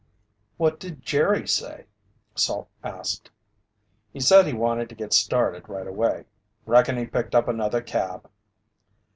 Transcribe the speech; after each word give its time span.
'""What 0.57 0.79
did 0.79 1.03
Jerry 1.03 1.47
say?" 1.47 1.85
Salt 2.33 2.69
asked. 2.83 3.29
"He 4.11 4.19
said 4.19 4.47
he 4.47 4.53
wanted 4.53 4.89
to 4.89 4.95
get 4.95 5.13
started 5.13 5.69
right 5.69 5.85
away. 5.85 6.25
Reckon 6.65 6.97
he 6.97 7.05
picked 7.05 7.35
up 7.35 7.47
another 7.47 7.83
cab." 7.83 8.27